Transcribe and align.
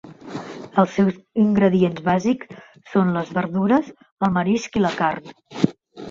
Els 0.83 0.93
seus 0.99 1.17
ingredients 1.41 1.99
bàsics 2.07 2.55
són 2.93 3.11
les 3.17 3.29
verdures, 3.39 3.91
el 4.29 4.33
marisc 4.39 4.79
i 4.81 4.83
la 4.87 4.93
carn. 5.03 5.29